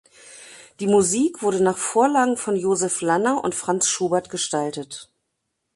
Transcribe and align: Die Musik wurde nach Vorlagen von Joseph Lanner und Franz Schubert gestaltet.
Die 0.79 0.87
Musik 0.87 1.43
wurde 1.43 1.61
nach 1.61 1.77
Vorlagen 1.77 2.35
von 2.35 2.55
Joseph 2.55 3.01
Lanner 3.01 3.43
und 3.43 3.53
Franz 3.53 3.87
Schubert 3.87 4.31
gestaltet. 4.31 5.11